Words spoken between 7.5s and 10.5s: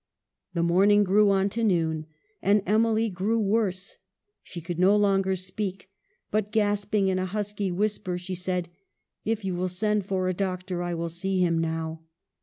whisper— she said:" If you will send for a